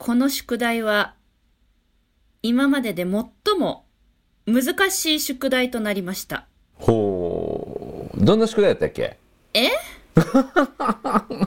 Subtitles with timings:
[0.00, 1.12] この宿題は、
[2.42, 3.84] 今までで最も
[4.46, 6.46] 難しい宿題となりました。
[6.76, 8.24] ほう。
[8.24, 9.18] どんな宿題やったっけ？
[9.52, 9.68] え？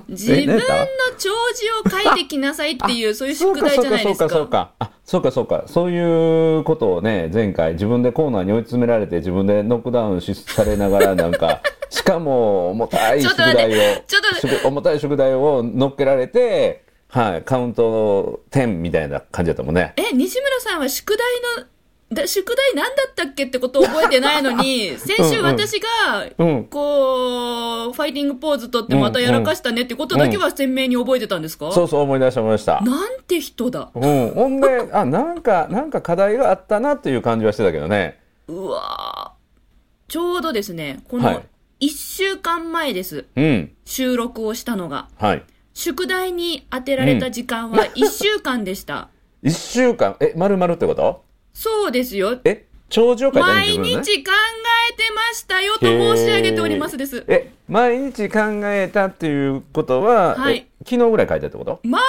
[0.08, 1.18] 自分の何やった？
[1.18, 4.30] 帳字を書いてきなさいっていう、そういう宿題じゃないですか。
[4.30, 16.83] そうかそうかそうかあそうかそうかそういうことをね前回自分でコーナーに追い詰められて自分でノックダウンしされながらなんか しかも重たい宿題をちょっと重たい宿題を乗っけられて
[17.14, 17.44] はい。
[17.44, 19.94] カウント10みたいな感じだったもんね。
[19.98, 21.20] え、西村さんは宿題
[21.60, 21.66] の、
[22.12, 26.64] だ宿題何だったっけってことを覚えてないのに、 先週私が、うん。
[26.64, 32.82] こう、ファイティングポーズ取ってまたやらかしたねってことだけは鮮明に覚えてたんですか、そうそう思い出した思い出した。
[32.82, 33.92] なんて人だ。
[33.94, 34.32] うん。
[34.32, 38.20] ほんであなんかなんか課題があったなっていう感じはしてたけどね。
[38.48, 40.12] うわー。
[40.12, 41.42] ちょうどですね、このはい。
[41.86, 43.26] 1週間前です。
[43.36, 43.72] うん。
[43.86, 45.10] 収録をしたのが。
[45.20, 49.10] はい宿題に当てられた時間は1週間でした。
[49.44, 50.16] 1週間。
[50.20, 51.24] え丸々ってこと？
[51.54, 52.40] そうですよ。
[52.46, 54.32] え長所を書いてる毎日ね考
[54.92, 57.24] えてましたよと申し上げておりますです。
[57.28, 60.58] え毎日考えたっていうことは、はい。
[60.58, 61.80] え昨日ぐらい書いたってこと？
[61.84, 62.02] 毎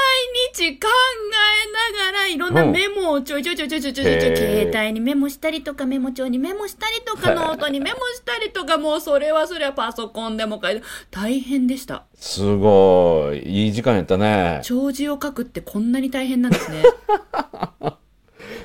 [0.56, 4.36] 日考えながらいろんなメモをちょいちょいちょいちょいちょいちょいちょいへー
[4.72, 16.82] 携帯にメモしたりとかメモ帳にメモしたりとかノートにメモしたりとかもうそれはそれはパソコンでも書いて大変でしたすごいいい時間やったね帳字を書くってこんなに大変なんですね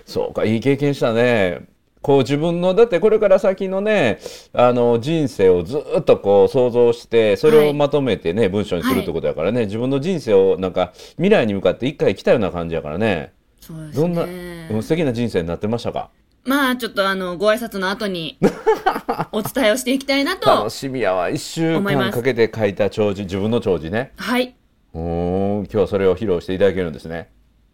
[0.06, 1.68] そうかいい経験したね
[2.02, 4.20] こう自分のだってこれから先のね
[4.54, 13.34] あの人生をずっとこう想像してそれをまとめてね、文章にするってことだからね、自分の人生をなんか未来に向かって一回来たような感じやからね。
[13.60, 16.10] そうですどんな、ねうん素敵な人生になってましたか？
[16.46, 18.38] まあちょっとあのご挨拶の後に
[19.34, 21.28] お伝えをしていきたいなと楽しみやわ。
[21.30, 24.14] 1週間かけて書いた長寿自分の長寿ね。
[24.16, 24.56] はい。
[24.94, 27.30] おー今日はそれを披露していただけるんですね。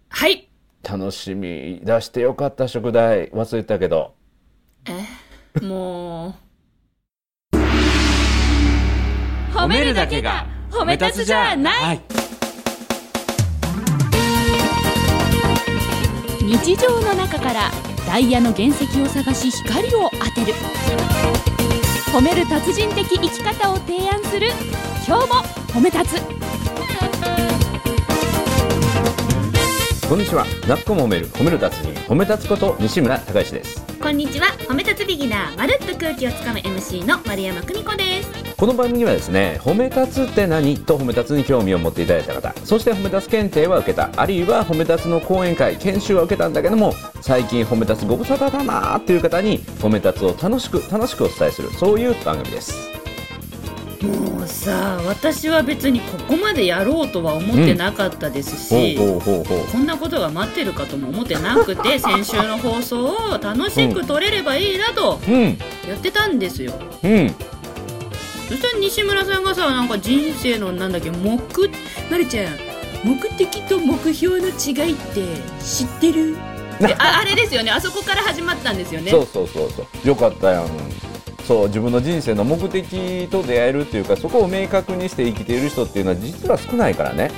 [0.09, 0.49] はい
[0.87, 1.81] 楽しみ。
[1.83, 4.13] 出してよかった宿題忘れたけど。
[4.87, 6.35] えも
[7.53, 7.55] う。
[9.51, 11.81] 褒めるだけが褒め立つじゃない。
[11.81, 12.01] はい
[16.45, 17.71] 日常の中から
[18.05, 20.53] ダイヤの原石を探し光を当てる。
[22.13, 24.49] 褒める達人的生き方を提案する。
[25.07, 25.35] 今日も
[25.73, 26.64] 褒め立つ。
[30.07, 30.45] こんにちは。
[30.67, 33.83] なっこも褒める褒める達人褒め立つこと西村孝之です。
[33.99, 34.49] こんにちは。
[34.59, 38.55] 褒め立つビギナーまるっと空気をつかむ MC の丸山久美子です。
[38.55, 40.77] この番組はですね褒め立つって何？
[40.77, 52.91] と褒め立つに興味を持っていただいた方そして褒め立つ検定は受けたあるいは褒め立つの講演会研修は受けたんだけども最近褒め立つご無沙汰だなーっていう方に褒め立つを楽しく楽しくお伝えするそういう番組です
[54.05, 65.43] もうさ私は別にここまでやろうとは思ってなかったですし、こんなことが待ってるかとも思ってなくて 先週の放送を楽しく撮れればいいなとうん。
[65.87, 66.73] やってたんですよ。
[67.03, 67.35] うん。
[68.47, 71.35] そしたら西村さんがさなんか人生のなんだっけ目
[72.09, 72.53] まるちゃん
[73.03, 75.21] 目的と目標の違いって
[75.63, 76.37] 知ってる？
[76.79, 77.71] でああれですよね。
[77.71, 79.09] あそこから始まったんですよね。
[79.11, 80.07] そうそうそうそう。
[80.07, 80.67] よかったやん
[81.47, 87.29] そう自分の人生の目的と出会えるっていうかそこを明確にして生きている人っていうのは実は少ないからね。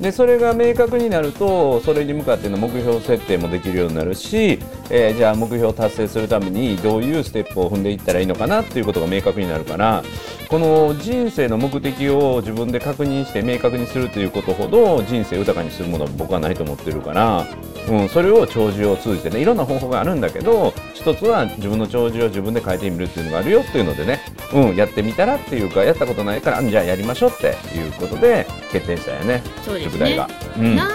[0.00, 4.60] でそれが明確になるとそれに向かっての目標設定もできるようになるし、
[4.90, 10.04] えーじゃあ目標を達成するためにどういうステップを踏んでいったらいいのかなっていうことが明確になるから
[10.48, 17.44] この人生の目的を自分で確認して明確にするということほど人生豊かにするものは僕はないと思ってるから、
[17.88, 24.20] うん、それを長寿を通じてねいろんな方法があるんだけど一つは自分の長寿を自分で変えてみるっていうのがあるよっていうのでね、
[24.52, 29.90] うん、やってみたらっていうかやったことないからうんじゃあやりましょうっていうことで決定したよねそうですね。
[29.92, 30.28] 宿題が。
[30.56, 30.76] うん。
[30.76, 30.88] 何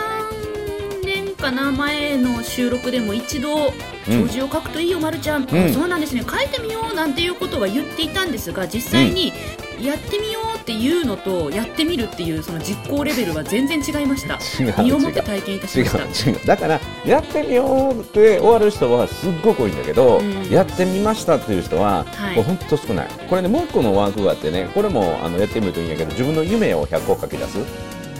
[1.03, 3.73] 年かな前の収録でも一度
[4.07, 4.27] うん。
[4.27, 5.73] 長寿を書くといいよ、ま、るちゃん、うん。
[5.73, 6.23] そうなんですね。
[6.29, 9.33] 書いてみようなんていうことは言っていたんですが実際に
[9.81, 14.39] やってみようっていうのとやってみるっていうその実行レベルは全然違いました。
[14.83, 16.45] 身をもって体験いたしました。
[16.45, 20.49] だからやってみようって終わる人はすっごく多いんだけど、うん。
[20.49, 22.35] やってみましたっていう人は、はい。
[22.35, 23.07] これほんと少ない。
[23.29, 27.57] これねもう一個のワークがあってねこれもあのやってみるといいんやけど自分の夢を100個書き出す。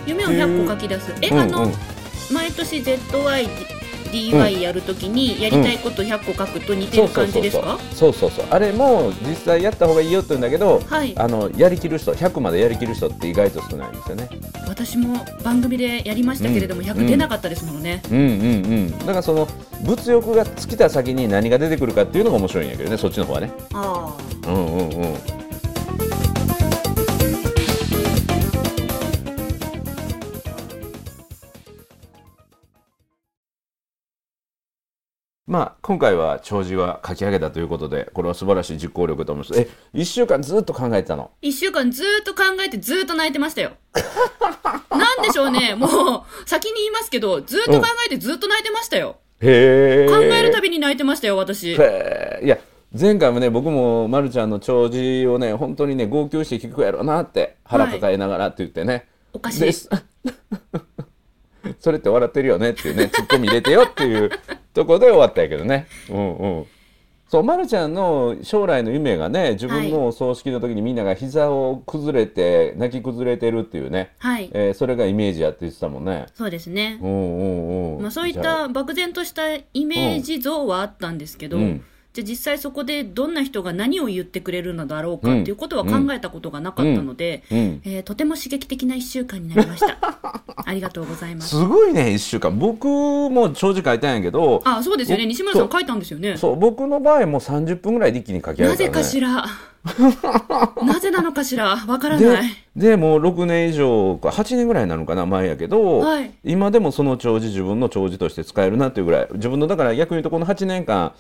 [0.06, 1.14] 夢を100個書き出す。
[1.22, 1.74] え、うんあの、うん
[2.32, 2.82] 毎年
[4.14, 14.30] ZYDY やるときにやりたいこと100個書くと似てる感じですか、そうそうそうあれも実際やった方がいいよって言うんだけど、はいあのやりきる人100までやりきる人って意外と少ないんですよね
[14.68, 18.28] 私も番組でやりましたけれども、うん100出なかったですものね、うんうんう
[18.90, 19.48] んだからその
[19.84, 25.06] 物欲が尽きた先に何が出てくるかっていうのが面白いんやけどねそっちの方はねああうんうんう
[25.40, 25.43] ん
[35.54, 41.30] まあ今回は弔辞は書き上げたということでこれは素晴らしい実行力だと思いますえ1週間ずっと考えてたの？
[41.44, 43.74] 一週間ずーっと考えてずーっと泣いてましたよ。
[44.90, 45.76] なんでしょうね。
[45.76, 49.18] もう、先に言いますけど、ずーっと考えてずーっと泣いてましたよ。
[49.42, 51.74] へえ考えるたびに泣いてましたよ、私。
[51.74, 52.58] へーいや
[53.00, 59.72] 前回もね僕もまるちゃんの弔辞をね本当にね号泣して聞くやろうなって腹抱えながらって言ってね、おかしいで。
[59.72, 59.88] す
[61.80, 64.32] それって笑ってるよねっていうねツッコミ入れてよっていう
[64.74, 65.88] ところで終わったんやけどね。
[66.10, 66.66] うんうん。
[67.28, 74.52] そう、ま、るちゃんの将来の夢がね自分のお葬式の時にみんなが膝を崩れて泣き崩れてるっていうね、はい。
[74.54, 76.28] えーそれがイメージやって言ってたもんね。
[76.36, 77.00] そうですね。
[77.02, 77.08] う。
[77.08, 78.02] んうんうん。
[78.02, 89.98] まあ、そういった漠然としたイメージ像はあったんですけど、うんじゃあ実際そこでどんな人が何を言ってくれるのだろうかっていうことは考えたことがなかったので、あうんえーとても刺激的な1週間になりました。
[90.66, 91.50] ありがとうございます。
[91.50, 95.24] すごいね1週間僕も長時書いたんやけどあ、そうですよね。
[95.24, 96.38] お西村さん書いたんですよね。
[96.38, 99.46] そう僕の場合も30分ぐらいで一気に書き上げた、ね、なぜかしら。
[100.86, 101.76] なぜなのかしら？
[101.88, 102.44] わからでない。
[102.76, 111.14] でもう6年以上か8年ぐらいなのかな前やけど、はい今でもその弔辞自分の弔辞として使えるなっていうぐらい自分のだから逆に言うとこの8年間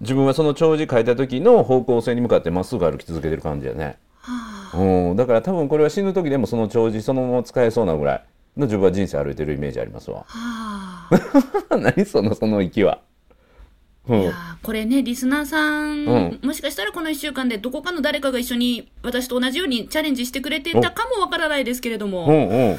[0.00, 8.24] 自分はその弔辞書いた時の方向性に向かってまっすぐ歩き続けてる感じやね、はあうん、だから多分これは死ぬ時でもその弔辞そのまま使えそうなぐらい
[8.56, 11.08] の自分は人生歩いてるイメージありますわは
[11.70, 11.76] あ。
[11.76, 13.09] 何そのその息は、うん
[14.08, 14.32] いやー
[14.62, 16.40] これね、リスナーさん、うん。
[16.42, 22.74] もしかしたらこの1週間でどこかの誰かが一緒に私と同じようにチャレンジしてくれてたかもわからないですけれども、うんう。
[22.74, 22.78] ん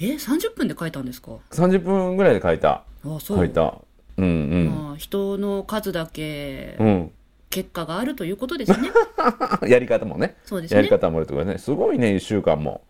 [0.00, 2.82] え、30分で書いたんですか？30分ぐらいで書いた。
[3.04, 3.38] あそう。
[3.38, 3.74] 書いた。
[4.18, 6.86] うんまあ、人の数だけうん。
[6.86, 7.12] うん
[7.52, 8.90] 結果があるということですね。
[9.68, 10.36] やり方もね。
[10.46, 10.76] そうですね。
[10.78, 11.58] やり方もあるとかね。
[11.58, 12.80] すごいね1週間も。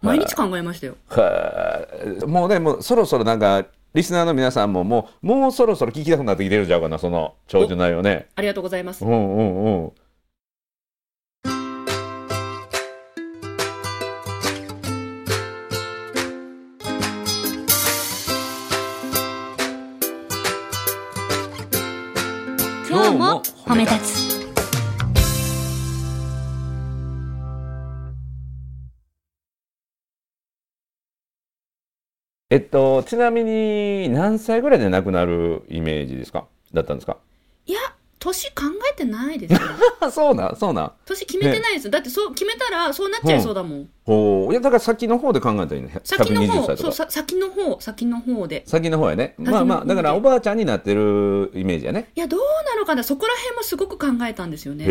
[0.00, 0.96] 毎日考えましたよ。
[1.08, 1.88] は
[2.22, 8.26] いもうねもうそろそろなんかリスナーの皆さんももうもうそろそろ聞きたくなってきてるんちゃうかなその長寿内容ね。
[8.34, 9.04] ありがとうございます。
[9.04, 9.08] う。
[9.08, 9.92] んうんうん。
[22.90, 24.33] 今日も褒め立つ
[32.54, 36.46] えっとちなみに何歳ぐらいで亡くなるイメージですか？
[36.72, 37.16] だったんですか？
[37.66, 37.80] いや、
[38.20, 38.62] 年考
[38.92, 39.58] えてないですよ。
[40.00, 41.90] あ そうなんそうなん年決めてないですよ。
[41.90, 43.88] だってそう決めたらそうなっちゃいそうだもん。
[44.06, 45.92] ほういやだから先の方で考えたらいいね。
[45.94, 48.62] 120先の方、そう、さ先の方、先の方で。
[48.66, 49.34] 先の方やね。
[49.38, 52.10] まあまあだからおばあちゃんになってるイメージやね。
[52.14, 54.84] いや、どうなのかな、そこら辺もすごく考えたんですよね。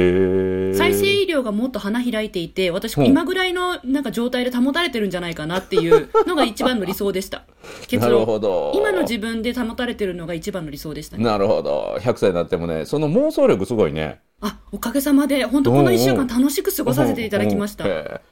[0.75, 3.05] 再生医療がもっと花開いていて、私、うん。
[3.05, 7.43] 今ぐらいのなんか状態で保たれてるんじゃないかなっていう のが一番の理想でした。
[7.87, 8.25] 結なる論。
[8.25, 8.71] ほど。
[8.75, 11.23] 今の自分で保たれてるのが一番の理想でしたね。
[11.23, 11.97] なるほど。
[11.99, 17.85] 100歳になってもねその妄想力すごいねあ、おかげさまで、本当この1週間楽しく過ごさせていただきました。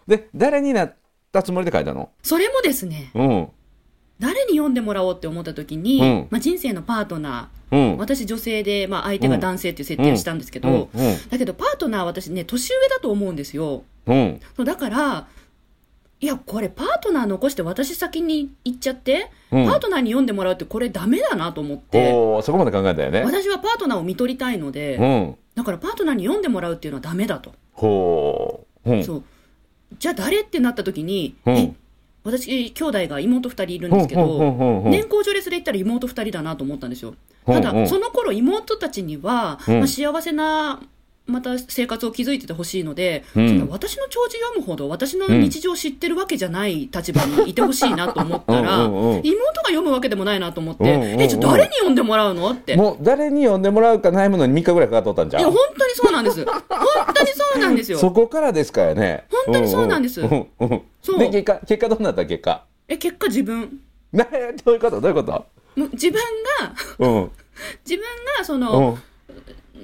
[0.08, 0.96] で誰になっ
[1.32, 2.10] たつもりで書いたの？
[2.22, 3.48] それもですね、うん。
[4.20, 6.28] 誰に読んでもらおうって思った時に、うん。
[6.30, 7.80] まあ、人生のパートナうん。
[7.94, 10.90] ー、私女性で、まあ、相手が男性っていう設定をしたんですけど、
[11.30, 13.84] だけどパートナーは私ね、年上だと思うんですよ。
[14.06, 14.42] うん。
[14.58, 15.28] そうだから、
[16.20, 19.66] いや、これパートナー残して私先に行っちゃって、うん。
[19.66, 22.12] パートナーに読んでもらうってこれダメだなと思って、
[22.44, 23.24] そこまで考えたよね。
[23.24, 27.54] 私はパートナーを見取りたいので、うんだからパートナーに読んでもらうっていうのはダメだと。
[27.74, 29.24] ほううんそう。
[30.00, 31.74] じゃあ誰ってなった時に、うんえ、
[32.24, 37.14] 私、兄弟が妹二人いるんですけど、年功序列で言ったら妹二人だなと思ったんですよ。
[37.46, 40.82] ただ、その頃妹たちには、うんまあ、幸せな、
[41.28, 43.68] また生活を築いててほしいので、うん。
[43.70, 49.22] 私の弔辞読むほど私の日常を知ってるわけじゃない立場にいてほしいなと思ったら、妹が
[49.68, 52.76] 読むわけでもないなと思って、え、じゃあ誰に読んでもらうのって。
[52.76, 56.44] もう誰に読んでもらうか悩むのに3日ぐらいかかっとったんじゃいや、ん本当にそうなんです。
[56.46, 56.64] 本
[57.14, 57.98] 当にそうなんですよ。
[58.00, 59.26] そこからですからね。
[59.46, 60.22] 本当にそうなんです。
[60.22, 61.20] うんうそう。
[61.20, 62.66] で結果結果どうなった結果？
[62.88, 63.80] え、結果自分。
[64.12, 64.26] な
[64.66, 65.00] どういうこと？
[65.00, 65.46] どういうこと？
[65.94, 66.20] 自分
[66.60, 67.32] が、うん。
[67.88, 68.04] 自分
[68.38, 68.60] がそうん。
[68.60, 68.98] の、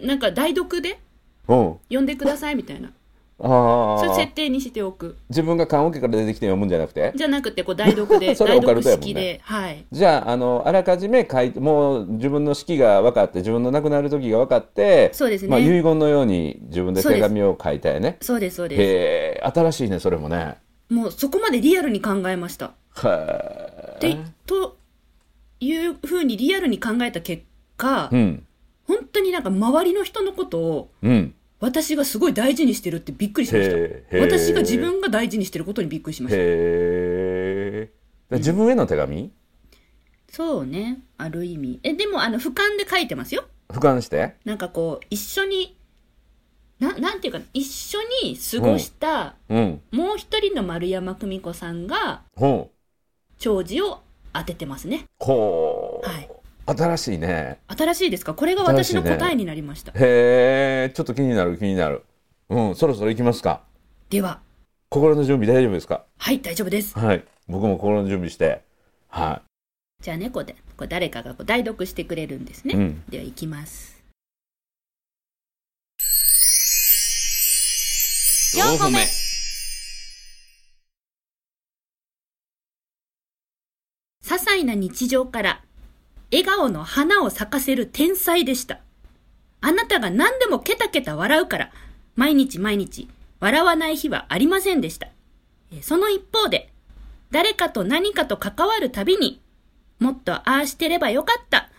[0.04, 1.00] なんか代読で
[1.48, 2.92] うん読んでくださいみたいな。
[3.40, 5.16] あそれ設あ定にしておく。
[5.30, 7.14] 自分が棺桶から出てきて読むんじゃなくて？
[7.16, 9.86] じゃなくて、こう代読で、 それは代オカルトやもんねはい。
[9.92, 18.82] じゃああのあらかじめ書いてもう自分の式が分かって自分の亡くなる時が分かってそうですねまあ、遺言のように自分で手紙を書いたよねそうです、そうです。
[18.82, 20.56] へえ新しいねそれもね
[20.90, 22.72] もうそこまでリアルに考えました。
[23.04, 24.78] へでえ、と
[25.60, 27.44] いうふうにリアルに考えた結
[27.78, 28.44] 果、うん
[28.88, 33.70] 本当になんか周りの人のことをうん私がすごい大事にしてるってびっくりしまし
[34.12, 34.18] た。
[34.20, 36.38] 私が自分が大事にしてることにびっくりしました。
[38.36, 39.32] 自分への手紙？
[40.30, 41.00] そうね。
[41.18, 41.80] ある意味。
[41.84, 43.46] え、でも、あの、俯瞰で書いてますよ。
[43.70, 44.36] 俯瞰して？
[44.46, 45.78] なんかこう、一緒に、
[46.80, 52.76] な、なんていうか、一緒に過ごした、うんもう一人の丸山久美子さんが、ほう
[53.40, 54.02] 長寿を
[54.34, 55.06] 当ててますね。
[55.20, 56.30] ほう、はい。
[56.68, 57.60] 新しいね。
[57.68, 58.34] 新しいですか？
[58.34, 59.94] これが私の答えになりました。
[59.94, 62.04] へえちょっと気になる気になる。
[62.50, 63.62] うんそろそろ行きますか。
[64.10, 64.42] では、
[64.90, 66.04] 心の準備大丈夫ですか？
[66.18, 66.98] はい、大丈夫です。
[67.00, 68.62] はい僕も心の準備して。
[69.08, 69.42] は
[70.02, 72.74] じゃあね、これ、これ誰かがこう代読してくれるんですね。
[72.74, 73.04] い、うん。
[73.10, 74.04] では、行きます。
[78.56, 79.00] 4個目。
[84.24, 85.64] 些細な日常から
[86.32, 88.80] 笑顔の花を咲かせる天才でした。
[89.62, 91.72] あなたが何でもケタケタ笑うから、
[92.16, 93.08] 毎日毎日
[93.40, 95.08] 笑わない日はありませんでした。
[95.82, 96.72] その一方で、
[97.32, 99.42] 誰かと何かと関わるたびに、
[100.00, 101.70] もっとああしてればよかった、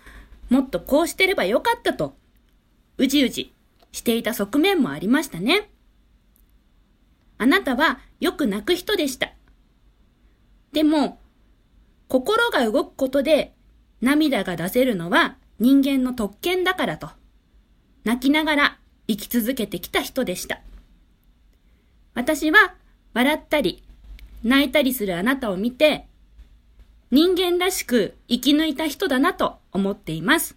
[0.50, 2.16] もっとこうしてればよかったと、
[2.96, 3.54] うじうじ
[3.92, 5.70] していた側面もありましたね。
[7.38, 9.30] あなたはよく泣く人でした。
[10.72, 11.20] でも、
[12.08, 13.54] 心が動くことで
[14.00, 17.10] 涙が出せるのは人間の特権だからと、
[18.04, 18.78] 泣きながら
[19.08, 20.60] 生き続けてきた人でした。
[22.14, 22.74] 私は
[23.14, 23.82] 笑ったり
[24.44, 26.06] 泣いたりするあなたを見て、
[27.10, 30.56] 人間らしく生き抜いた人だなと思っています。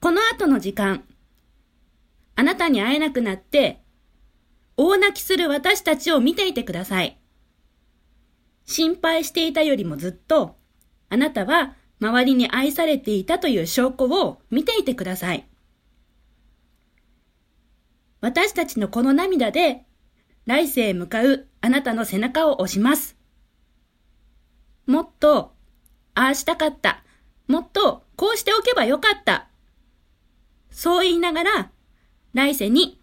[0.00, 1.04] この後の時間、
[2.34, 3.80] あなたに会えなくなって
[4.76, 7.21] 大泣きする私たちを見ていてください。
[8.64, 10.56] 心配していたよりもずっと、
[11.08, 15.46] あなたは周りに愛されていたという証拠を見ていてください。
[18.20, 19.84] 私たちのこの涙で、
[20.46, 23.16] 来世へ向かうあなたの背中を押します。
[24.86, 25.54] もっと、
[26.14, 27.02] ああしたかった。
[27.46, 29.48] もっと、こうしておけばよかった。
[30.70, 31.70] そう言いながら、
[32.32, 33.00] 来世に、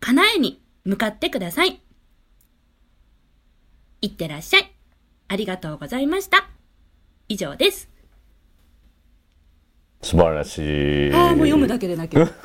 [0.00, 1.80] 叶えに向かってください。
[4.00, 4.71] いってらっしゃい。
[5.32, 6.46] ありがとうございました。
[7.26, 7.88] 以上です。
[10.02, 11.12] 素晴らしい。
[11.14, 12.28] ああ、もう読むだけで泣ける。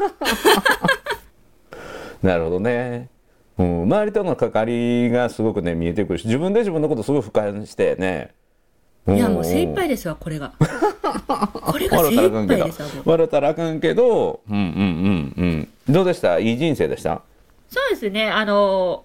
[2.23, 3.09] なるほどね、
[3.57, 8.33] うん、周りとの関わりがすごくね見えてくるし自分で自分のことすごい俯瞰してね。
[9.09, 10.53] いや、もう精一杯でですわ、これが。
[10.57, 10.65] こ
[11.77, 14.39] れが笑精一杯ですわ、笑ったらあかんけど。
[14.49, 14.53] う。
[14.53, 14.61] んうん
[15.37, 16.39] うんうんどうでした？
[16.39, 17.21] いい人生でした？
[17.69, 19.03] そうですね、あの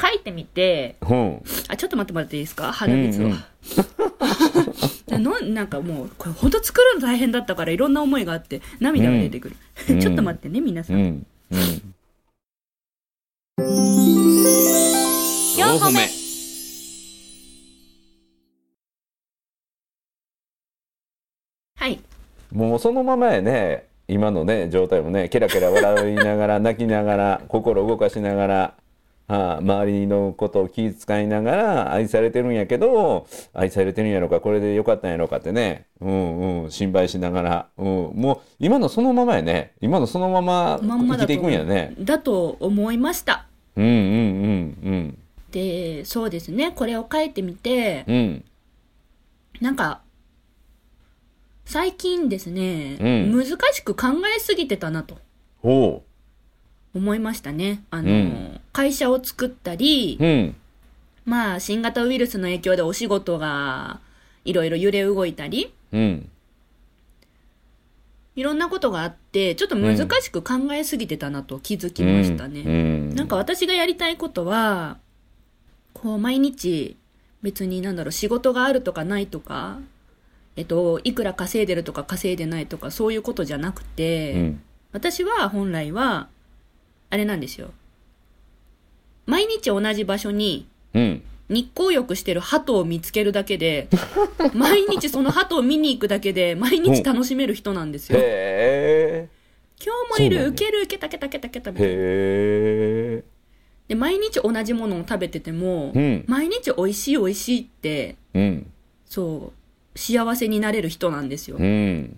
[0.00, 1.42] 書いてみて、うん。
[1.68, 2.72] あ、ちょっと待ってもらっていいですか？
[2.72, 3.26] 鼻水を。
[3.26, 5.22] うんうん。
[5.22, 9.56] ななんかもう、これ本当作るの大変だったからいろんな思いがあって涙が出てくる。
[9.90, 10.00] うん。
[10.02, 10.92] ちょっと待ってね、皆さ。
[10.92, 11.00] うん。
[11.00, 11.26] ん。
[11.50, 11.94] うん
[15.56, 16.00] 4個目。
[21.76, 22.00] はい。
[22.52, 23.86] もうそのままやね。
[24.06, 28.74] 今のね状態もねケラケラ笑いながら泣きながら心動かしながら、
[29.26, 35.86] ああ周りのことを気遣いながら愛されてるんやけど愛されてるんやろかこれでよかったんやろかってね。
[36.00, 39.72] うんうん心配しながら、うん、もう今のそのままやね。
[39.80, 41.94] 今のそのまま生きていくんやね。
[41.98, 43.46] だと思いました。
[43.76, 45.18] うんうんうん
[45.50, 48.16] で、そうですね、これを書いてみて、うん。
[48.16, 48.44] うん
[49.60, 50.00] なんか、
[51.64, 53.32] 最近ですね、うん。
[53.32, 55.16] 難しく考えすぎてたなと。
[55.62, 56.02] おう
[56.94, 57.82] 思いましたね。
[57.90, 58.60] あの、うん。
[58.72, 60.56] 会社を作ったり、うん。
[61.24, 64.00] まあ、新型ウイルスの影響でお仕事が
[64.44, 66.28] いろいろ揺れ動いたり、うん。
[68.36, 72.60] いろんなことがあって、ちょっと難しく考えすぎてたなと気づきましたね。
[72.60, 73.14] うん。
[73.14, 74.98] なんか私がやりたいことは、
[75.92, 76.96] こう毎日
[77.42, 79.78] 別になんだろう仕事があるとかないとか、
[80.56, 84.62] えっと、いくら稼いでるとか稼いでないとかそういうことじゃなくて、うん。
[84.92, 86.28] 私は本来は、
[87.14, 87.70] あれなんですよ。
[89.26, 93.88] 毎日同じ場所にうん日光浴してる鳩を見つけるだけで、
[94.52, 98.18] 毎日その鳩を見に行くだけで毎日楽しめる人なんですよ。
[98.20, 99.28] へ
[99.80, 101.92] 今日もいる、そうなんやウケる、ウケたケタケタケタみたいな。
[101.92, 101.98] えへ
[103.18, 103.24] え
[103.86, 108.66] で、毎日同じものを食べてても、うん毎日美味しい美味しいって、うん
[109.04, 109.52] そ
[109.94, 111.62] う、幸せになれる人なんですよう。
[111.62, 112.16] ん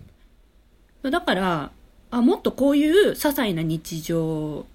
[1.03, 1.71] だから、
[2.09, 4.65] あ、もっとこういう些細な日常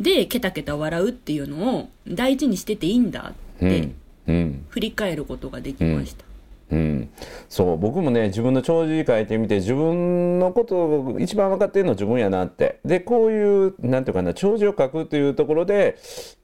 [0.00, 3.94] でケタケタ笑うっていうのを大事にしてていいんだって
[4.26, 4.34] うん。
[4.34, 4.66] うん。
[4.68, 6.24] 振り返ることができました。
[6.70, 7.10] うん、
[7.48, 12.78] そう僕もね自分の長寿書いてみて自分のことを一番分かってるのは自分やなって。
[12.84, 15.98] でこういうなんていうかな長寿を書くというところで、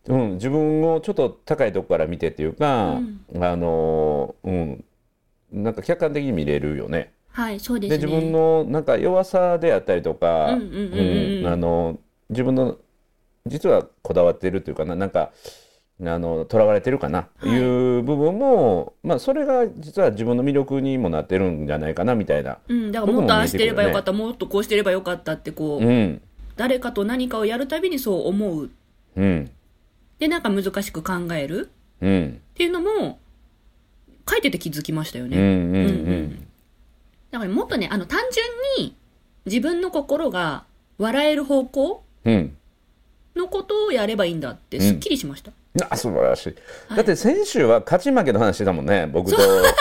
[0.08, 3.00] うん、自分をちょっと高いとこから見てっていうか、
[3.40, 4.84] あのうん。
[5.52, 7.12] なんか客観的に見れるよね。
[7.30, 7.96] はいそうでね。
[7.96, 10.58] です自分のなんか弱さであったりとか、
[12.28, 12.78] 自分の
[13.46, 15.32] 実はこだわってるというかななんか
[16.00, 17.48] あの囚われてるかな、はい。
[17.48, 22.58] い、う部分もまあそれが実は自分の魅力にもなってるんじゃないかなみたいな。
[22.68, 26.20] うん、だからもっとああしてればよかった、もっとこうしてればよかったってこう、うん。
[26.56, 28.70] 誰かと何かをやるたびにそう思う。
[29.16, 29.50] うん。
[30.18, 31.70] でなんか難しく考える。
[32.02, 32.40] うん。
[32.52, 33.18] っていうのも
[34.28, 35.84] 書いてて気づきましたよね、うんうんううん
[36.24, 36.46] ん。
[37.30, 38.20] だからもっとねあの単
[38.76, 38.94] 純に
[39.46, 40.64] 自分の心が
[40.98, 42.56] 笑える方向うんうん
[43.36, 45.52] のことをやればいいんだってすっきりしました、
[45.90, 46.54] あ素晴らしい、
[46.88, 46.96] はい。
[46.96, 49.36] だって先週は勝ち負けの話してたもんね僕と。
[49.36, 49.72] だ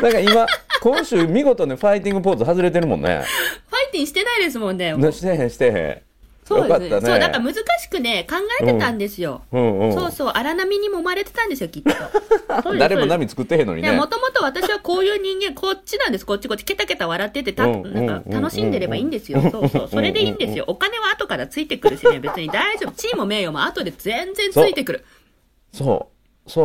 [0.00, 0.46] から今
[0.80, 3.22] 今週見事にファイティングポーズ外れてるもんね。
[3.68, 6.13] ファイティンしてないですもんねしてへんしてへん
[6.44, 6.80] そうです。
[6.80, 7.00] ね。
[7.00, 9.78] そうだから難しくね考えてたんですよ、うん。
[9.80, 11.90] うんそうそう荒波に揉まれてたんですよきっと。
[12.78, 13.92] 誰も波作ってへんのにね。
[13.92, 18.32] もともと私はこういう人間、こっちなんです、こっちこっち、ケタケタ笑ってて、た、うんなんかうん。
[18.32, 19.40] 楽しんでればいいんですよ。
[19.50, 19.88] そうそう。
[19.90, 20.64] それでいいんですよ。
[20.66, 22.92] お金は後からついてくるしね、別に大丈夫。
[22.92, 25.04] 地位も名誉も後で全然ついてくる。
[25.72, 25.86] そう。
[25.86, 26.13] そう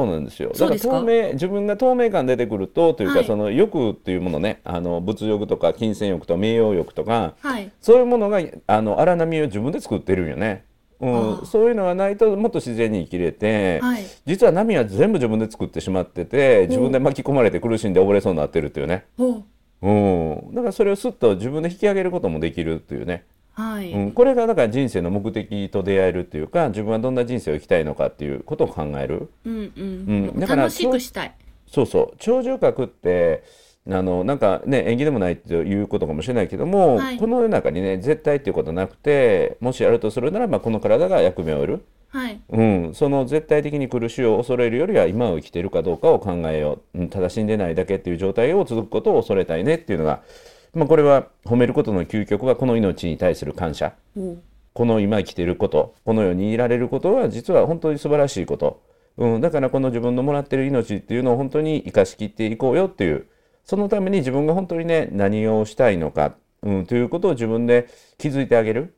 [0.06, 0.52] なんですよ。
[0.58, 3.26] だから透明自分が透明感出てくるとというか、はい。
[3.26, 7.72] その欲っていうものねあの物欲とか金銭欲とか名誉欲とかはい。
[7.82, 10.66] そういうものがあの荒波を自分で作ってるんよね、
[11.00, 11.46] うん。
[11.46, 14.04] そういうのがないともっと自然に生きれて、はい。
[14.26, 19.90] 実は波は全部自分で作ってしまってて自分で巻き込まれて苦しんで溺れそうになってるっていうね、う。
[19.90, 23.24] ん、だからそれをすっと自分で引き上げることもできるっていうね、
[23.60, 23.92] はい。
[23.92, 30.40] うん、これがだから人生の目的と出会えるっていうか自分はどんな人生を生きたいのかっていうことを考えるうんううんん。
[30.40, 31.36] だから楽しくしたい。
[31.68, 33.44] そうそう長寿学って
[33.90, 42.42] あのなんかね縁起でもないということかもしれないけども、はいこの世の中にね絶対っていうことなくてもしあるとするならばこの体が役目を得る、はい。
[42.50, 50.24] うん、その絶対的に苦しを恐れるよりは今を生きているかどうかを考えよう、うん、ただ死んでないだけっていう状態を続くことを恐れたいねっていうのが、
[50.74, 53.94] まあ、これは褒めることの究極はこの命に対する感謝。
[54.18, 55.96] おうこの今生きていること。
[56.06, 58.82] この世にいられることは実は本当に素晴らしいこと、
[59.18, 63.28] うん、だからこの自分のもらってる命っていうのを本当に生かしきっていこうよっていう。
[63.66, 68.96] そのために自分が本当にね何をしたいのか、うん、ということを自分で気づいてあげる、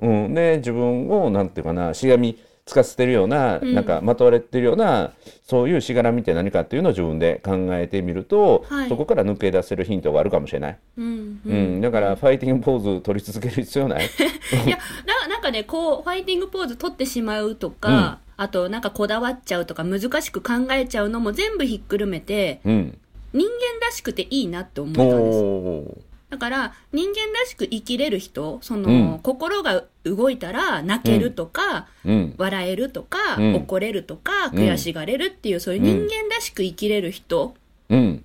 [0.00, 3.74] うん、で自分をなんていうかなしがみつかせてるような、うん。
[3.74, 5.12] なんかまとわれてるような
[5.46, 8.88] そういうしがらみって何かっていうのを自分で考えてみると、はい。
[8.88, 11.78] そこから抜け出せるヒントがあるかもしれない、うんううん。
[11.78, 11.80] ん。
[11.80, 14.04] だからファイティングポーズ取り続ける必要ない。
[14.04, 22.98] いや、ななんかね、こう、ファイティングポーズ取ってしまうとか、あと、なんかこだわっちゃうとか、難しく考えちゃうのも全部ひっくるめて、うん。
[23.32, 26.15] 人間らしくていいなって思えたんです。
[26.28, 29.18] だから、人間らしく生きれる人、その、うん。
[29.20, 32.34] 心が動いたら泣けるとか、うん。
[32.36, 33.54] 笑えるとか、うん。
[33.54, 34.58] 怒れるとか、うん。
[34.58, 37.54] 悔しがれるっていう、そういう人間らしく生きれる人
[37.88, 38.24] うん。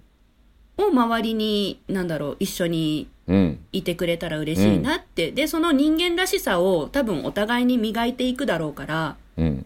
[0.78, 3.60] を周りに、なんだろう、一緒にうん。
[3.72, 5.32] いてくれたら嬉しいなって。
[5.32, 9.66] で、その人間らしさを多分お互いに磨いていくだろうから、うん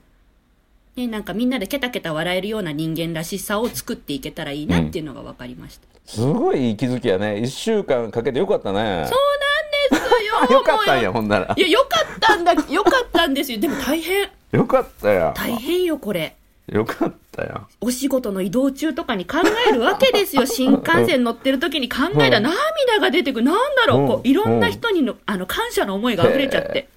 [0.95, 5.87] ね、なんかみんなでケタケタ笑えるような人間らしさを作っていけたらいいなっていうのが分かりました。
[6.05, 10.35] すごいいい気づきやね一週間かけてよかったねそうなんですよ。
[10.49, 13.59] あよかったんもやほんならういや、よかったんだ、よかったんですよ。
[13.59, 14.29] でも大変。
[14.51, 16.35] よかったや大変よ、これ。
[16.71, 20.45] よかったやお仕事の移動中とかに考えるわけですよ。
[20.47, 22.55] 新幹線乗ってる時に考えたら涙
[23.01, 23.45] が出てくる。
[23.45, 26.87] なんだろう、こう、いろんな人にの、あの、感謝の思いが溢れちゃって。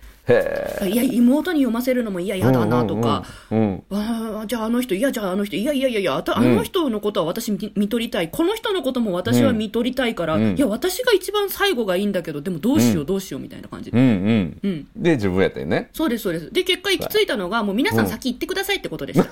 [0.86, 3.24] いや、妹に読ませるのも、いや、やだなとか。
[3.50, 8.30] うんうんああ、じゃああの人、いや、じゃああの人、いやいやいやいや、あの人のことは私見見取りたい。
[8.30, 14.00] この人のことも私は見取りたいから、うんいや、私が一番最後がいいんだけど、でもどうしよううどうしようみたいな感じうで。
[14.00, 14.88] んうんうん。
[14.96, 16.52] で自分やったよねそうです、そうです。
[16.52, 19.28] で、結果行き着いたのが、もう皆さん先行ってくださいってことでした。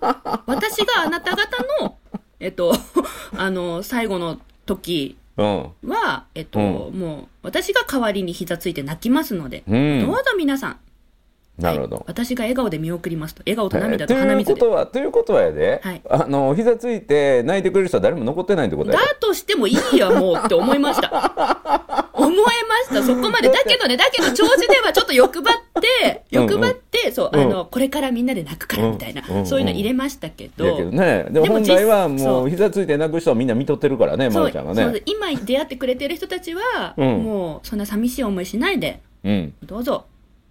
[0.46, 1.46] 私があなた方
[1.82, 1.96] の、
[2.38, 2.74] えっと、
[3.36, 10.06] あの、最後の時うんは、えっと、うもう、私が代わりに膝ついて泣きますので、うん。
[10.06, 10.78] どうぞ皆さん、
[11.58, 11.96] なるほど。
[11.96, 12.04] はい。
[12.08, 13.42] 私が笑顔で見送りますと。
[13.46, 14.60] 笑顔とえー涙というと鼻水で。
[14.60, 16.02] ことはということはやで、はい。
[16.08, 21.55] あの膝ついて泣いてくれる人は誰も残ってないってことやだとしてもいいや、もうって思いました。
[22.86, 23.48] そこまで。
[23.48, 27.40] だけどね、だけど、長寿ではちょっと欲張って、欲張って、そう、うん。
[27.40, 31.26] あの、これからみんなで泣くからみたいな、そういうの入れましたけど、ね。
[31.30, 37.24] でも本来はもう膝ついて泣く人はみんな見とってるからねまちゃんがそうね今出会ってくれてる人たちは、うん。
[37.24, 39.54] もう、そんな寂しい思いしないで、うん。
[39.62, 40.06] どうぞ、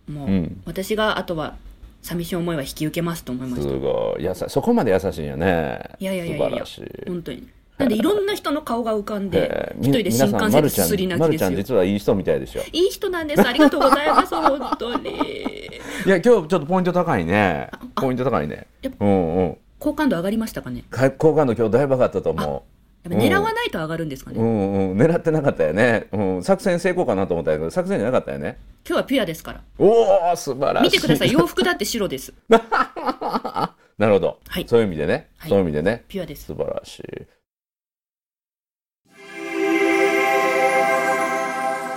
[0.07, 0.61] もう、うん。
[0.65, 1.55] 私があとは
[2.01, 3.75] 寂しい思いは引き受けますと思いますした。
[3.75, 4.23] ごい。
[4.23, 5.79] やさそこまで優しいんやね。
[5.99, 7.09] いやいやいやいや素晴らしい。
[7.09, 11.51] 本当になんでいろんな人の顔が浮かんで一人で新幹線ですり泣きですよ。
[11.51, 12.61] 実はいい人みたいでしょ。
[12.71, 13.45] いい人なんです。
[13.45, 14.33] ありがとうございます。
[14.33, 15.09] 本当に。
[16.05, 17.69] いや今日ちょっとポイント高いね。
[17.95, 18.67] ポイント高いね。
[18.99, 19.57] うんうん。
[19.79, 20.83] 好感度上がりましたかね？
[20.89, 22.65] か好感度今日だいぶ上がったと思
[23.03, 24.97] やっぱ狙わないと上がるんですかね、ううんうん。
[24.97, 28.57] 狙ってなかったよね、うん、作戦成功かなと思ったけど作戦じゃなかったよね。
[28.87, 29.61] 今日はピュアですから。
[29.77, 30.85] おお素晴らしい。
[30.85, 31.31] 見てください。
[31.31, 32.33] 洋服だって白です。
[32.49, 34.65] なるほど、はい。
[34.67, 35.49] そういう意味でね、はい。
[35.49, 36.03] そういう意味でね。
[36.07, 36.45] ピュアです。
[36.45, 37.03] 素晴らしい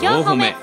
[0.01, 0.55] 4歩目。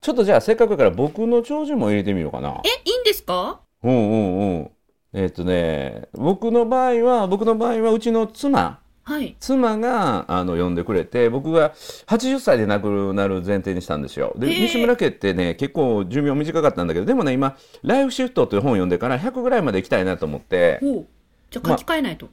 [0.00, 2.60] ちょっとじゃあせっかくだから僕の長寿も入れてみようかな。
[2.64, 3.60] えいいんですか？
[3.82, 4.70] うんうんうん。
[5.12, 8.80] えっ、とね僕の場合は僕の場合はうちの妻。
[9.02, 9.36] はい。
[9.40, 11.72] 妻があの呼んでくれて僕が
[12.06, 14.32] 80歳で亡くなる前提にしたんですよ。
[14.36, 20.80] で西村家ってね結構寿命短かったんだけどでもね今「ライフシフト」という本を読んでから100ぐらいまで行きたいなと思って。
[21.50, 22.28] じゃあ書き換えないと、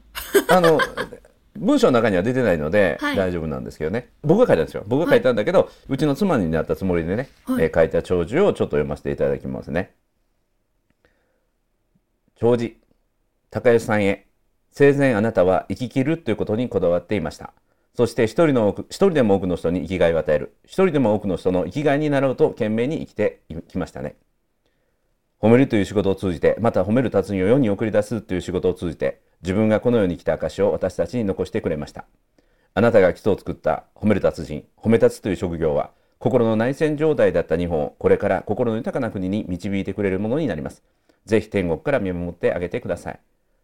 [0.49, 0.77] あの
[1.58, 3.15] 文章の中には出てないのではい。
[3.15, 4.84] 大丈夫なんですけどね、僕が書いたんですよ。
[4.88, 7.65] 僕が書いたんだけど、うちの妻になったつもりでね、はい。
[7.65, 9.93] えー書いた長寿をちょっと読ませていただきますね。
[12.36, 12.76] 長寿。
[13.50, 14.28] 高吉さんへ。
[14.72, 17.54] 生前あなたは生き切るということにこだわっていました。
[17.96, 20.56] そして一人の一人でも多くの人に生きがいを与える。
[20.65, 24.15] 一人でも多くの人の生きがいになろうと懸命に生きてきましたね。
[25.41, 32.06] 褒めるという仕事を通じてまた褒める達人を世に送り出すという仕事を通じて自分がこの世に来た証を私たちに残してくれました。
[32.73, 40.84] あなたが基礎を作った褒める達人褒め立つという職業は心の内戦状態だった日本をこれから心の豊かな国に導いてくれるものになります。
[41.26, 43.19] ぜひ天国から見守ってあげてください。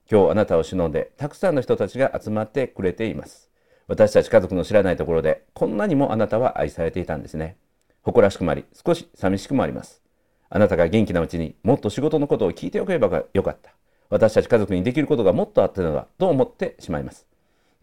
[0.09, 3.49] 今日あなたを忍んでたくさんの人たちが集まってくれています。
[3.87, 7.57] 私たち家族の知らないところでこんなにもあなたは愛されていたんですね。
[8.01, 10.01] 誇らしくもあり少し寂しくもあります。
[10.49, 13.73] あなたが元気なうちにもっと仕事のことを聞いておけばよかった。
[14.09, 17.27] 私たち家族にできることがもっとあったのだと思ってしまいます。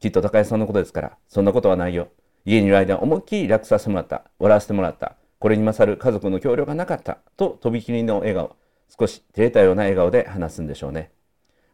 [0.00, 2.08] きっと高橋さんのことですからそんなことはないよ。
[2.44, 4.24] 家にいる間思いっきり楽させてもらった。
[4.38, 5.16] 笑わせてもらった。
[5.38, 7.18] これに勝る家族の協力がなかった。
[7.36, 8.56] ととびきりの笑顔。
[8.98, 11.10] 少し照れたような笑顔で話すんでしょうね。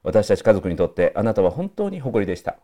[0.03, 2.57] 私たち家族にとってあなたは本当に誇りでした。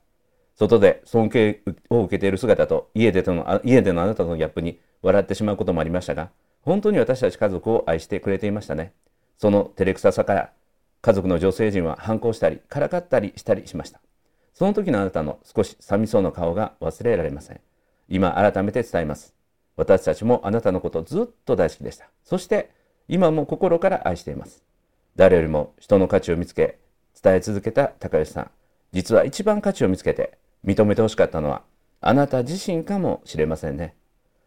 [0.57, 8.93] 外で尊敬を受けている姿と家でとのあ家でのあなたとのギャップに笑ってしまうこともありましたが本当に私たち家族を愛してくれていましたね。
[9.39, 10.53] その照れくささから
[11.03, 14.01] 家族の女性陣は反抗したりからかったりしたりしました。
[14.55, 17.61] その時のあなたの少し寂しそうな顔が忘れられません。
[18.09, 19.35] 今改めて伝えます。
[19.77, 22.09] 私たちもあなたのことずっと大好きでした。
[22.23, 22.71] そして
[23.09, 24.63] 今も心から愛しています。
[25.17, 26.79] 誰よりも人の価値を見つけ
[27.21, 28.51] 伝え続けた高吉さん。
[28.93, 31.63] 実は一番価値を見つけて認めてほしかったのは
[32.01, 33.97] あなた自身かもしれませんね。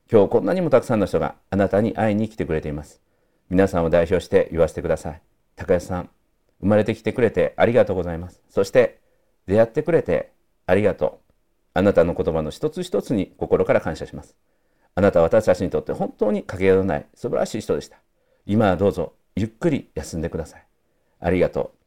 [0.10, 3.02] 今日こんなにもたくさんの人があなたに会いに来てくれています。
[3.50, 5.22] 皆さんを代表して言わせてください。
[5.58, 6.10] 高吉さん
[6.60, 8.42] 生まれてきてくれてありがとうございます。
[8.50, 9.00] そして
[9.48, 10.32] 出会ってくれて
[10.66, 11.34] ありがとう。
[11.74, 14.36] あなたの言葉の一つ一つに心から感謝します。
[14.96, 17.98] あなたは私たちにとって本当にかけがえのない素晴らしい人でした。
[18.46, 20.66] 今はどうぞゆっくり休んでください。
[21.20, 21.86] ありがとう。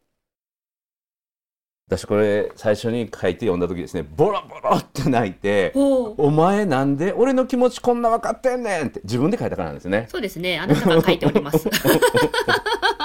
[1.89, 10.07] 私これ最初に書いて読んだ時ですねボロボロって泣いてお前なんで俺の気持ちこんな分かってんねんって自分で書いたからなんですね。
[10.11, 10.59] そうですね。
[10.59, 11.67] あなたが書いております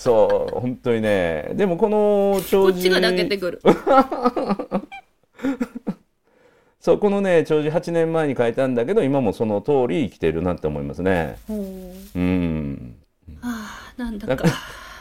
[0.00, 1.50] そう本当にね。
[1.52, 2.80] でもこのこ長寿。
[2.80, 3.60] っちが泣けてくる。
[6.80, 11.36] そうこのね長寿8年前に書いたんだけど今もその通り生きてるなって思いますね。
[11.46, 11.58] ほう。
[12.18, 12.96] うん。
[13.42, 14.44] ああなんだか。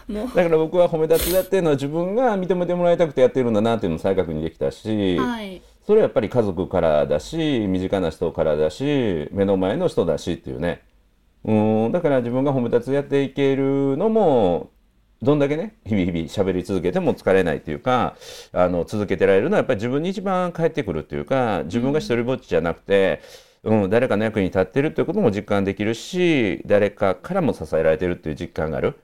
[0.10, 0.28] もう。
[0.36, 5.62] だから僕は褒め立つやってるのは自分が認めてもらいたくてやってるんだなっていうのを再確認できたし、はい。
[5.88, 10.82] それはやっぱり家族からだし身近な人からだし目の前の人だしっていうね。
[11.46, 11.92] うん。
[11.94, 14.72] だから自分が褒め立つやっていけるのも
[15.22, 18.16] どんだけね日々日々喋り続けても疲れないっていうか
[18.54, 23.22] あの続けてられるのはやっぱり自分に一番返ってくるっていうか自分が一人ぼっちじゃなくて、
[23.64, 28.98] うん、誰かの役に立ってるっていうことも実感できるし誰かからも支えられてるっていう実感がある、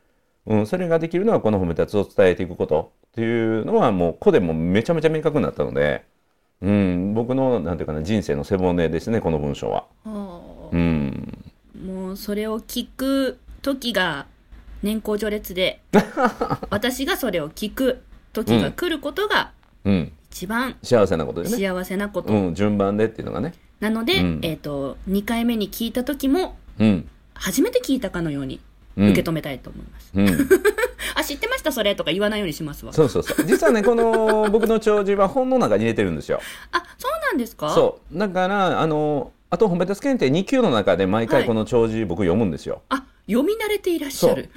[0.45, 6.04] うん、それができるのはこの褒め立つを伝えていくことっていうのはもう個でもめちゃめちゃ明確になったので。
[6.62, 9.86] うん、僕のなんていうかな人生の背骨ですねこの文章は。
[10.06, 11.34] はうん、
[11.75, 14.25] あもうそれを聞く時が
[14.86, 15.82] 年功序列で
[16.69, 18.02] 私がそれを聞く
[18.34, 19.52] 時が来ることが
[19.84, 21.56] うん、一番幸せなことでね。
[21.58, 23.54] 幸せなこと、うん、順番でっていうのがね。
[23.80, 24.39] なので、うん。
[24.41, 28.60] えっ、と2回目に聞いた時もうん、初めて聞いたかのように
[28.98, 30.28] うん、受け止めたいと思います、うん、
[31.15, 32.93] あ知ってましたそれとか言わないようにしますわ。
[32.93, 33.45] そうそうそう。
[33.45, 36.41] 実はねこの 僕の長寿は本の中に入れてるんですよ。
[36.71, 37.69] あそうなんですか？
[37.71, 38.17] そう。
[38.17, 41.41] だからあのあと褒め立つ検定2級の中で毎はい。
[41.41, 42.82] 回この弔辞僕読むんですよ。
[42.89, 44.50] あ読み慣れていらっしゃる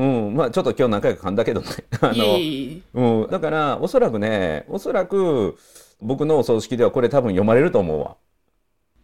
[0.00, 1.66] うん、まあちょっと今日何回か噛んだけどね。
[2.00, 5.58] あの、うん、だからおそらくね、おそらく
[6.00, 8.16] 僕のお葬式ではこれ多分読まれると思うわ。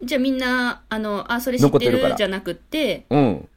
[0.03, 3.49] じゃあみんなあのあそれ知って残ってるじゃなくってうん。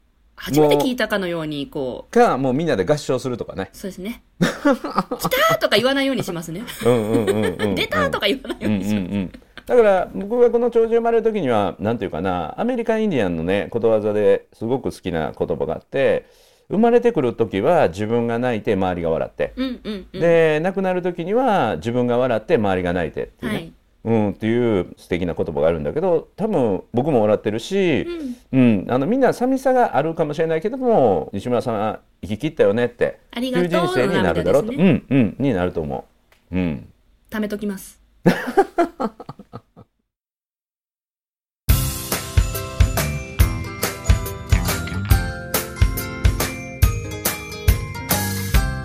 [0.41, 3.69] 初めて聞いたかのようにこうか、もうみんなで合唱するとかね。
[3.73, 7.75] そうですね 来たーとか言わないようにしますねうんうんうんうん、うん。
[7.75, 9.31] 出たーとか言わないよううんにします、うんうん。
[9.65, 16.25] だから僕がこの長寿生まれる時にはなんていうかなアメリカンインディアンのねことわざですごく好きな言葉があって
[16.69, 20.21] 生まれてくる時は自分が泣いて周りが笑って、うんうんうん。
[20.21, 23.73] で亡くなる時には自分が笑って周りが泣いてっていうね、はい。
[24.05, 28.05] うん、っていう素敵な言葉があるんだけど多分僕も笑ってるし、
[28.51, 28.85] うん。
[28.87, 35.35] あのみんな寂しさがあるかもしれないけども西村さんは生き切ったよねってありいうがとう人生になるだろうと、ねうんうん。
[35.39, 36.05] になると思
[36.51, 36.55] う。
[36.55, 36.87] うん。
[37.31, 37.99] 貯めときます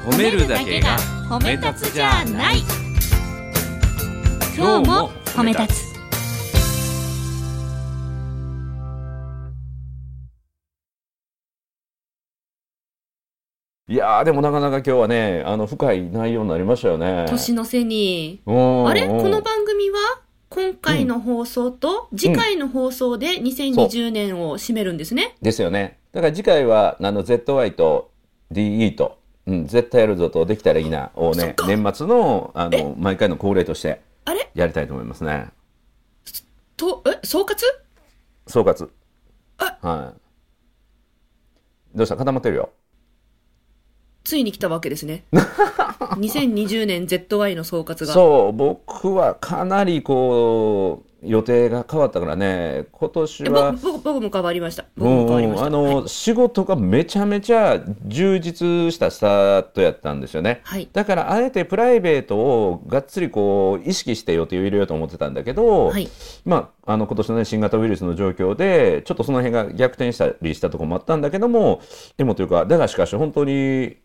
[0.05, 0.99] 褒めるだけが
[1.31, 2.59] 褒め立つじゃない。
[4.55, 5.95] 今日も褒め立つ。
[13.89, 17.25] いやーでもなかなか今日はねあの深い内容になりましたよね。
[17.31, 18.43] 年の瀬に。
[18.45, 18.87] うん。
[18.87, 19.07] あれ？
[19.07, 19.97] うんこの番組は
[20.51, 25.35] 今回の放送と次回の放送で2020年を締めるんですね。
[25.41, 25.99] ですよね。
[26.13, 28.11] だから次回はあの ZY と
[28.53, 34.51] DE と、うん、絶対やるぞとできたらいいなをね年末のあの毎回の恒例としてあれ？
[34.55, 35.49] やりたいと思いますね。
[36.77, 37.57] と、え、総括？
[38.47, 38.89] 総括。
[39.59, 41.97] あはい。
[41.97, 42.17] どうした？
[42.17, 42.71] 固まってるよ。
[44.25, 45.25] ついに来たわけですね。
[45.33, 48.13] 2020年 ZY の総括が。
[48.15, 54.85] そう、僕はかなりこう、予定が変わったからね、今年えは僕、僕僕も変わりました。
[54.97, 55.67] 僕うんも変わりました。
[55.67, 60.61] あの、はい仕事がめちゃめちゃ充実したスタートやったんですよね。
[60.65, 60.89] はい。
[60.93, 66.09] だからあえてプライベートをがっつりこう意識して予定を入れようと思ってたんだけど、はい。
[66.45, 71.81] まあ、あの今年の、ね、新型ウイルスの状況でちょっとその辺が逆転したりしたところもあったんだけども
[72.17, 73.97] でもというかだがしかし本当に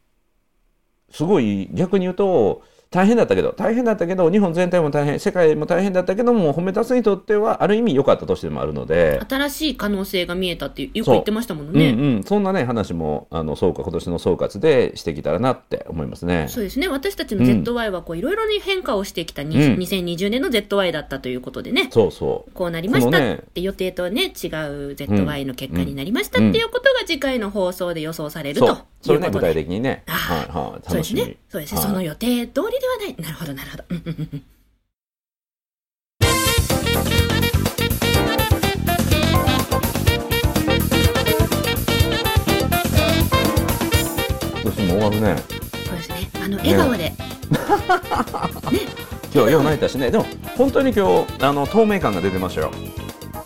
[1.12, 9.22] すごい逆に言うと大変だったけど大変だったけど日本全体も大変世界も大変だったけども褒め立つにとってはある意味良かった年でもあるので。
[9.30, 11.92] 新しい可能性が見えたってよくそう言ってましたものね。
[11.92, 16.48] うんうん、そんなね話もあの総括今年の総括でしてきたらなって思いますね。
[16.50, 16.88] そうですね。
[16.88, 21.90] 私たちの ZY はこういろいろに変化をしてきたに、うん2020年の ZY だったということでね。
[21.92, 24.32] そうそうこうなりましたって予定とね、違う
[24.96, 29.40] ZY の結果になりましたっていうことが次回の放送で予想されるとそれね具。
[29.40, 31.38] 体的にね、あはいーはい、楽しみそうですね。
[31.50, 31.80] そうですね。
[31.80, 33.16] はいその予定通りではない。
[33.18, 33.84] なるほど、なるほど。
[33.90, 34.44] うんうんうんうん
[44.64, 45.36] どうしても終わるね
[45.86, 46.30] そうですね。
[46.44, 47.14] あの、笑顔で。
[49.34, 50.26] 今日よう泣いたしねでも
[50.58, 52.72] 本当に今日あの透明感が出てましたよ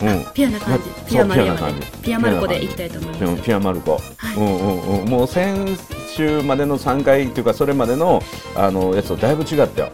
[0.04, 0.32] うん。
[0.32, 0.84] ピュアな感じ。
[1.08, 1.86] ピュアマルヤピュアまで。
[2.02, 3.42] ピュアマルコでいきたいと思います。
[3.42, 4.36] ピュアマルコ、はい。
[4.36, 5.78] うんうんうん、もう先
[6.14, 8.22] 週までの3回っていうかそれまでの
[8.54, 9.92] あのやつとだいぶ違ったよ。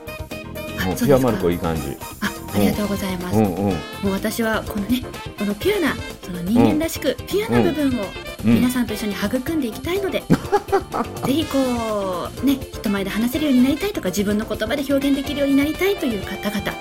[0.84, 1.96] もうピュアマルコいい感じ。
[2.20, 3.38] あ、ありがとうございます。
[3.38, 3.44] うん。
[3.44, 5.02] うんもう私はこのね、
[5.38, 8.04] このピュアな、その人間らしく、ピュアな部分を
[8.44, 8.54] うん。
[8.54, 10.22] 皆さんと一緒に育んでいきたいので、
[11.26, 16.72] ぜひこう、ね、人前で話せるようになりたいとか、自分の言葉で表現できるようになりたいという方々、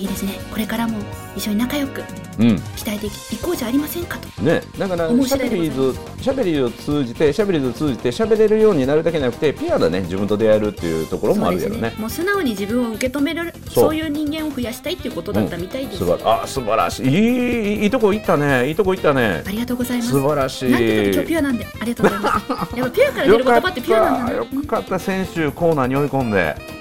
[0.00, 0.98] ぜうんひですね、これからも
[1.36, 2.02] 一緒に仲良く
[2.38, 2.46] うん。
[2.76, 4.42] 鍛えていこうじゃありませんかと。
[4.42, 11.94] ね、だから面しゃべ白いでございりーズしゃべりを通じてしゃべりを通じてしゃべれるようになるだけじゃなくてピュアだね自分と出会えるっていうところもあるよね。
[11.98, 13.84] もう素直に自分を受け止めるそう。
[13.84, 17.06] そういう人間を増やしたいっていうことだったみたいです、素晴らあ素晴らしい。
[17.06, 18.68] いいいいとこ行ったね。
[18.68, 19.42] いいとこ行ったね。
[19.46, 20.10] ありがとうございます。
[20.10, 20.70] 素晴らしい。
[20.70, 21.66] なんて今日ピュアなんで。
[21.80, 22.50] ありがとうございます。
[22.78, 24.36] やっぱピュアから出る言葉ってピュアなんだたね。
[24.36, 24.98] よかった。
[24.98, 26.79] 先週コーナーに追い込んで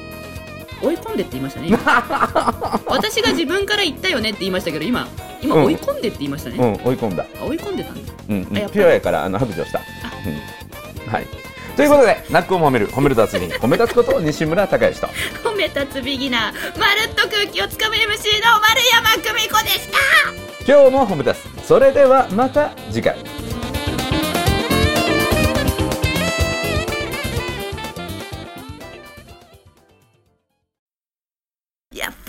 [0.82, 1.68] 追い込んでって言いましたね。
[1.68, 1.80] 今
[2.88, 5.08] 私が自分から言ったよねって言いましたけど今
[5.42, 5.63] 今うん。
[5.65, 8.13] 追い込んでって言いましたね、うん追い込んだ、あ追い込んでたんだ。
[8.30, 9.82] うんうん、ピュアやからあの白状した、
[11.06, 11.12] うん。
[11.12, 11.28] はい。
[11.76, 15.08] ということでナックを褒める褒める達人褒め立つこと西村孝之と。
[15.48, 16.80] 褒め立つビギナー。
[16.80, 18.00] まるっと空気をつかむ MC
[18.44, 19.98] の丸山久美子でした。
[20.68, 21.68] 今日も褒め立つ。
[21.68, 23.15] それではまた次回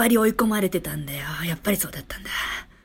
[0.00, 1.26] ぱり追い込まれてたんだよ。
[1.46, 2.30] やっぱりそうだったんだ。